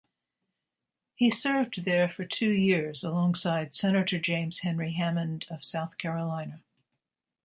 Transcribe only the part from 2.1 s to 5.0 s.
two years alongside Senator James Henry